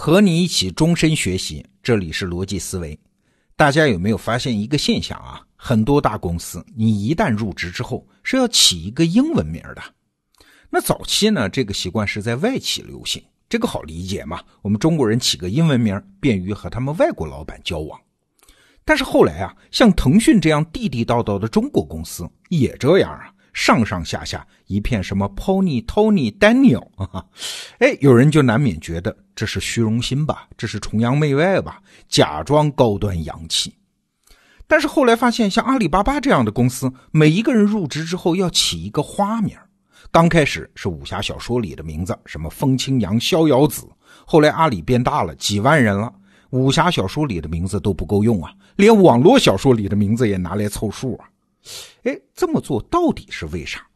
[0.00, 2.98] 和你一起终身学习，这里是逻辑思维。
[3.54, 5.42] 大家有没有发现一个现象啊？
[5.56, 9.82] 很多大公司，你一旦入职之后是要起一个英文名的。
[10.70, 14.40] 那早期呢，这个习惯是在外企流行，这个好理解嘛？
[14.62, 18.00] 我们中国人起个英文名，便于和他们外国老板交往。
[18.86, 23.30] 但是后来啊，像腾讯这样地地道道的中国公司也这样啊。
[23.52, 27.24] 上上下下一片什么 Pony、Tony、Daniel 啊，
[27.78, 33.74] 哎，有人就难免觉得这是虚荣心吧，这是崇洋媚外吧，假装高端洋气。
[34.66, 39.56] 但是后来发现，像阿里巴巴这样的公司，每一个人入职之后要起一个花名。
[40.12, 43.88] 刚开始是武侠小说里的名字，什么风清扬、逍遥子。
[44.24, 46.12] 后来阿里变大了，几万人了，
[46.50, 51.29] 武侠小说里的名字都不够用啊，连网络小说里的名字也拿来凑数啊。
[52.04, 53.86] 哎，这么做到底是为啥？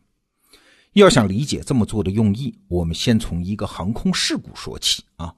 [0.93, 5.35] 要想理解这么做的用意，我们先从一个航空事故说起啊。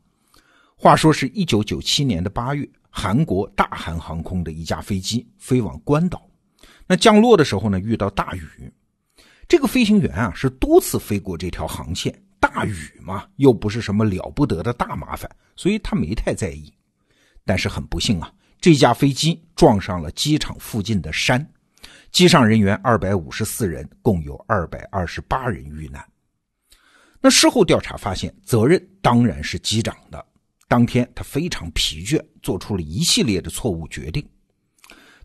[0.77, 6.29] 话说是一九九七年的八月，韩国大韩航空的一架飞机飞往关岛，
[6.87, 8.71] 那降落的时候呢，遇到大雨。
[9.49, 16.71] 这个飞行员啊，是多次飞过这条航线，大雨嘛，又不是什么了不得的大麻烦，所以他没太在意。
[17.46, 18.30] 但是很不幸啊，
[18.61, 21.49] 这架飞机撞上了机场附近的山。
[22.12, 26.04] 机上人员二百五十四人，共有二百二十八人遇难。
[27.21, 30.24] 那事后调查发现，责任当然是机长的。
[30.68, 34.27] 当天他非常疲倦，做出了一系列的错误决定。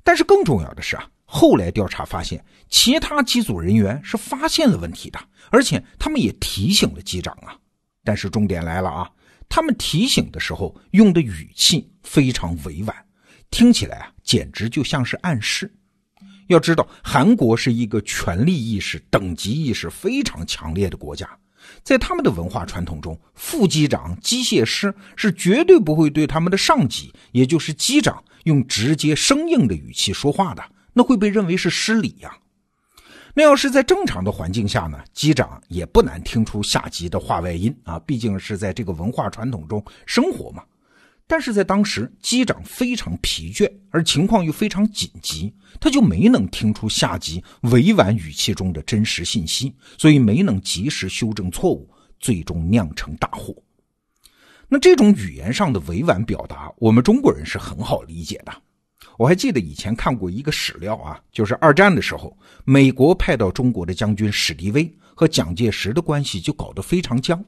[0.03, 7.57] 但是更重要的是啊，后来调查发现，其他机组人员是发现了问题的，而且他们也提醒了机长啊。
[8.03, 9.09] 但是重点来了啊，
[9.47, 12.95] 他们提醒的时候用的语气非常委婉，
[13.49, 15.71] 听起来啊，简直就像是暗示。
[16.51, 21.27] 要知道，韩国是一个权力意识、等级意识非常强烈的国家，
[21.81, 30.61] 在他们的文化传统中，副机长、机械师是绝对不会对他们的上级，也就是机长，用直接生硬的语气说话的，
[30.91, 32.37] 那会被认为是失礼呀。
[33.33, 40.61] 那要是在正常的环境下呢，机长也不难听出下级的话外音啊，毕竟是在这个文化传统中生活嘛。
[41.27, 51.89] 但是在当时，机长非常疲倦，而情况又非常紧急，他就没能听出下级委婉语气中的真实信息，所以没能及时修正错误，
[52.19, 53.55] 最终酿成大祸。
[54.67, 58.53] 那这种语言上的委婉表达，我们中国人是很好理解的。
[59.17, 67.43] 我还记得以前看过一个史料啊，就是二战的时候，美国派到中国的将军史迪威和蒋介石的关系就搞得非常僵。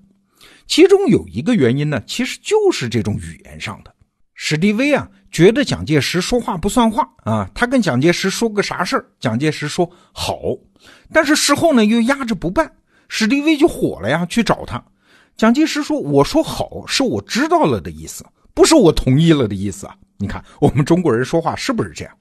[0.68, 3.94] 其中有一个原因呢，其实就是这种语言上的。
[4.36, 10.40] 史迪威啊，觉得蒋介石说话不算话啊，他跟蒋介石说个啥事儿，蒋介石说好，
[11.12, 12.72] 但是事后呢又压着不办，
[13.08, 14.84] 史迪威就火了呀，去找他。
[15.38, 22.18] 蒋介石说：“我说好是我知道了的意思，不是我同意了的意思啊。”你看我们中国人说话是不是这样？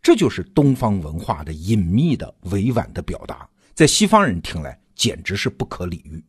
[0.00, 6.22] 这就是东方文化的隐秘的委婉的表达，在西方人听来简直是不可理喻。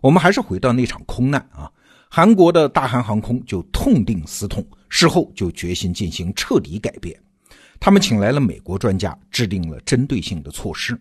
[0.00, 1.70] 我们还是回到那场空难啊，
[2.08, 7.18] 韩国的大韩航空就痛定思痛，事后就决心进行彻底改变。
[7.80, 10.98] 他们请来了美国专家，制定了针对性的措施。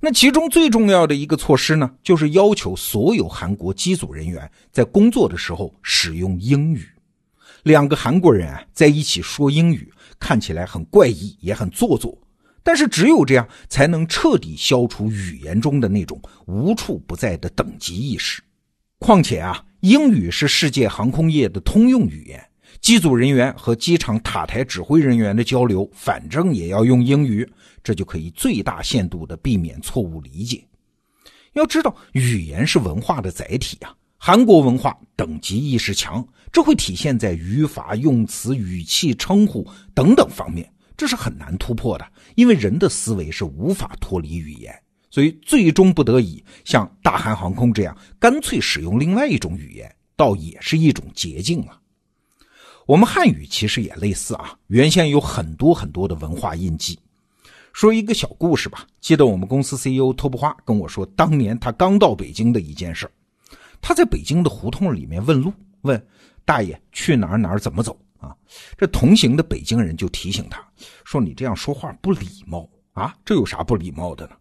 [0.00, 6.86] 那其中最重要的一个措施呢，就是要求所有韩国机组人员在工作的时候使用英语。
[7.62, 12.16] 两个韩国人啊在一起说英语，看起来很怪异，也很做作。
[12.66, 18.42] 但是只有这样，才能彻底消除语言中的那种无处不在的等级意识。
[18.98, 22.44] 况且啊，英语是世界航空业的通用语言，
[22.80, 27.48] 机组人员和机场塔台指挥人员的交流，反正也要用英语，
[27.84, 30.66] 这就可以最大限度的避免错误理解。
[31.52, 40.68] 要知道，语言是文化的载体啊，韩国文化等级意识强，这会体现在语法、用词、语气、称呼等等方面。
[40.96, 44.74] 这是很难突破的，因为人的思维是无法脱离语言，
[45.10, 51.78] 所以最终不得已像大韩航空这样，干脆使用另外一种语言，倒也是一种捷径了。
[52.86, 56.98] 我们汉语其实也类似啊，原先有很多很多的文化印记。
[57.72, 63.10] 说一个小故事吧，记得我们公司 CEO 托布花跟我说，当年他刚到北京的一件事
[63.82, 65.52] 他在北京的胡同里面问路，
[65.82, 66.06] 问
[66.44, 67.98] 大爷去哪儿哪儿怎么走。
[68.18, 68.34] 啊，
[68.76, 70.62] 这同行的北京人就提醒他
[71.04, 73.14] 说：“你这样说话不礼貌啊！
[73.24, 74.32] 这有啥不礼貌的呢？”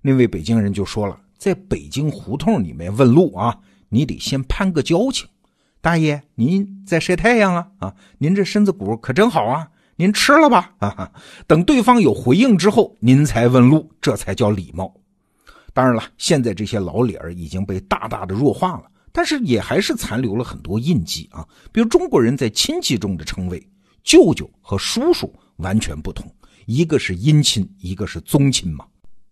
[0.00, 3.58] 那位北京人就说了：“在北京胡同里面问路啊，
[3.88, 5.28] 你得先攀个交情。
[5.80, 7.68] 大爷，您在晒太阳啊？
[7.78, 9.68] 啊，您这身子骨可真好啊！
[9.96, 10.74] 您吃了吧？
[10.78, 11.12] 啊，
[11.46, 14.94] 等对方有回应之后，您才问路，这才叫礼貌。
[15.72, 21.46] 当然了，现在这些老理儿已经被大大的弱化了，但是也还是残留了很多印记啊。
[21.72, 23.60] 比如中国人在亲戚中的称谓，
[24.02, 26.30] 舅舅和叔叔完全不同，
[26.66, 28.84] 一个是姻亲，一个是宗亲嘛。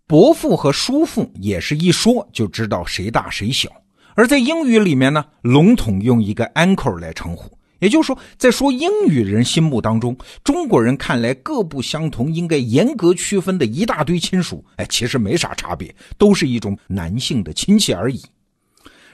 [0.07, 3.71] 伯父和叔父也是一说就知道谁大谁小。
[4.15, 7.51] 而在英语里面呢，笼统用一个 uncle 来称呼。
[7.79, 18.23] 也就是说，在说英语人心目当中，中国人看来各不相同、应该严格区分的一大堆亲属，哎，其实没啥差别，都是一种男性的亲戚而已。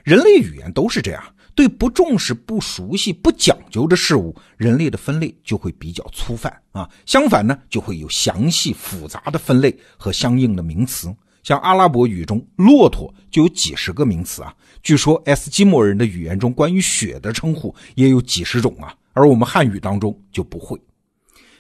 [0.05, 1.23] 人类语言都是这样，
[1.55, 6.89] 对不重视、不熟悉、不讲究的事物，人类的分类就会比较粗泛啊。
[7.07, 11.15] 相反呢，就会有详细复杂的分类和相应的名词。
[11.43, 14.55] 像阿拉伯语中，骆驼就有几十个名词啊。
[14.83, 20.81] 据说埃斯基摩人的语言中关于雪的称呼也有几十种啊，而我们汉语当中就不会。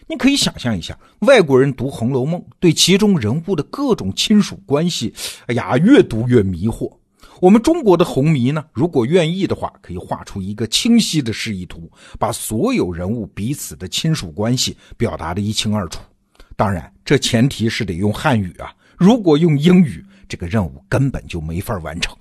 [0.08, 5.14] 你可以想象一下，外国人读《红楼梦》，对其中人物的各种亲属关系，
[5.46, 6.92] 哎呀，越读越迷惑。
[7.42, 16.00] 我们中国的红迷呢，如果愿意的话，可以画出一个清晰的示意图，把所有人物彼此的亲属关系表达的一清二楚。
[16.54, 18.72] 当然，这前提是得用汉语啊。
[18.96, 22.16] 如果用英语，这个任务根本就没法完成。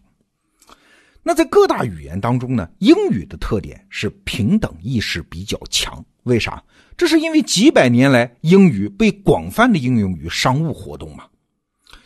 [1.22, 6.04] 那在各大语言当中呢，英语的特点是平等意识比较强。
[6.24, 6.64] 为啥？
[6.98, 11.26] 这是因为几百年来英语被广泛的应用于商务活动嘛。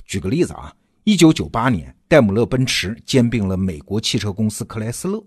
[0.06, 0.74] 举个例子啊，
[1.06, 5.24] 一九九八年，戴姆勒奔驰兼并了美国汽车公司克莱斯勒。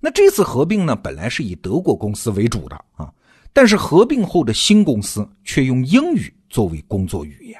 [0.00, 3.08] 那这次合并呢，本来是以德国公司为主的啊，
[3.52, 7.56] 但是合并后的新公司却用英语作为工作语言。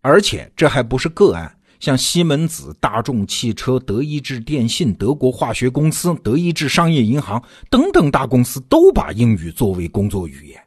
[0.00, 7.40] 而且这还不是个案，像西门子、大众汽车、德意志电信、德国化学公司、德意志商业银行
[7.70, 10.60] 等等大公司都把英语作为工作语言。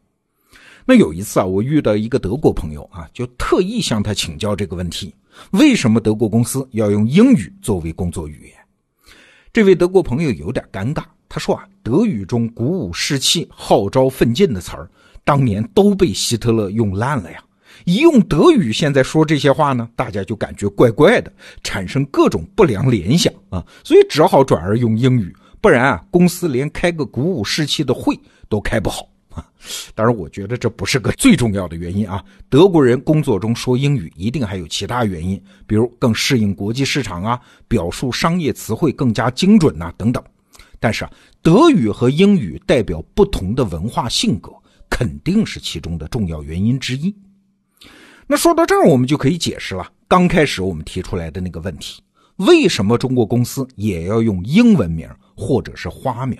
[0.92, 5.16] 那有一次啊，我遇到一个德国朋友啊，就特意向他请教这个问题：
[5.52, 8.54] 为什么德国公司要用英语作为工作语言？
[9.54, 14.92] 这位德国朋友有点尴尬，他说啊，德语中鼓舞士气、号召奋进的词儿，
[15.24, 17.42] 当年都被希特勒用烂了呀。
[17.86, 21.32] 一用德语，现在说这些话呢，大家就感觉怪怪的，
[21.64, 29.08] 产生各种不良联想啊，所以只好转而用英语，不然啊，公司连开个鼓舞士气的会都开不好。
[29.95, 32.24] 当然，我觉得这不是个最重要的原因啊。
[32.50, 40.24] 德国人工作中说英语，一定还有其他原因，比如更适应国际市场啊，表述商业词汇更加精准呐，等等。
[40.80, 41.12] 但是啊，
[41.42, 44.51] 德语和英语代表不同的文化性格，
[44.89, 47.16] 肯定是其中的重要原因之一。
[48.28, 49.92] 那说到这儿，我们就可以解释了。
[50.07, 52.01] 刚开始我们提出来的那个问题：
[52.38, 56.38] 为什么中国公司也要用英文名或者是花名？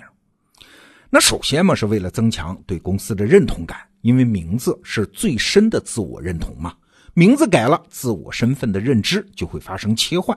[1.14, 6.74] 那首先嘛，是为了增强对公司的认同感，因为名字是最深的自我认同嘛。
[7.12, 10.36] 名字改了，自我身份的认知就会发生切换。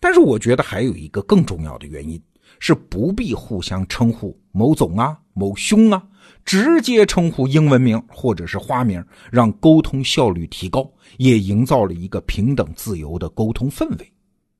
[0.00, 2.18] 但是我觉得还有一个更重要的原因，
[2.58, 6.02] 是不必互相称呼某总啊、某兄啊。
[6.42, 14.12] 直接称呼英文名或者是花名，让沟通效率提高，也营造了一个平等自由的沟通氛围。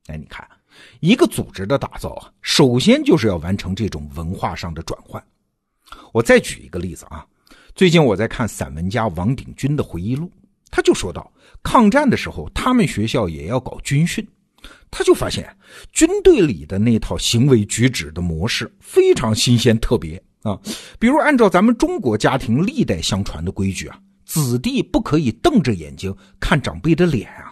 [0.08, 0.46] 哎，你看，
[1.00, 5.22] 一个组织的打造啊，首先就是要完成这种文化上的转换。
[6.12, 7.26] 我再举一个例子啊，
[7.74, 10.30] 最近我在看散文家王鼎钧的回忆录，
[10.70, 11.30] 他就说到，
[11.62, 14.26] 抗战的时候，他们学校也要搞军训，
[14.90, 15.54] 他就发现
[15.92, 20.22] 军队里的那套行为举止的模式非常新鲜特别。
[20.42, 20.58] 啊，
[20.98, 27.51] 比如按照咱们中国家庭历代相传的规矩啊，子弟不可以瞪着眼睛看长辈的脸啊。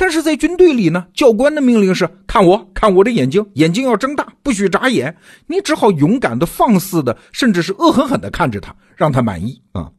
[0.00, 5.14] 但是在军队里呢，教官的命令是看我，看我的眼睛，眼睛要睁大，不许眨眼。
[5.48, 9.90] 你只好勇敢的、放肆的，甚至是恶狠狠的看着他，让他满意啊。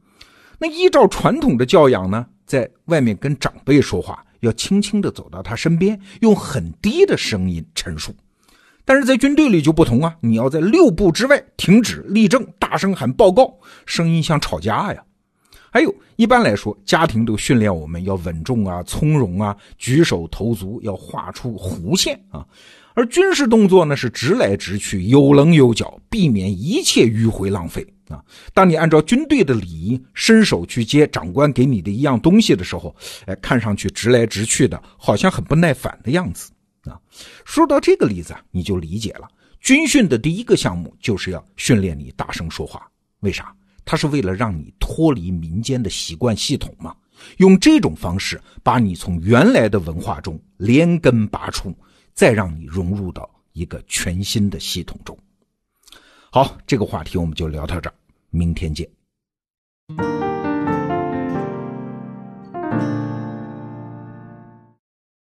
[0.58, 8.16] 那依照传统的教养呢，在外面跟长辈说话，要轻轻的走到他身边，用很低的声音陈述。
[8.86, 13.54] 但是在军队里就不同啊，你要在六步之外停止立正，大声喊报告，
[13.86, 15.04] 声音像吵架呀。
[15.72, 22.46] 还有一般来说，家庭都训练我们要稳重啊、从容啊，举手投足要画出弧线啊。
[22.96, 28.22] 而军事动作呢是直来直去，有棱有角，避免一切迂回浪费啊。
[28.54, 32.94] 当你按照军队的礼仪伸手去接长官给你的一样东西的时候，
[33.26, 36.52] 哎，看上去直来直去的，好像很不耐烦的样子。
[36.84, 37.00] 啊，
[37.46, 39.28] 说到这个例子啊，你就理解了。
[39.62, 42.86] 军训的第一个项目就是要训练你大声说话，
[43.20, 43.54] 为啥？
[43.90, 46.96] 他是为了让你脱离民间的习惯系统嘛。
[47.38, 51.76] 用这种方式把你从原来的文化中连根拔出，
[52.14, 55.18] 再让你融入到一个全新的系统中。
[56.30, 57.96] 好，这个话题我们就聊到这儿，
[58.30, 58.88] 明天见。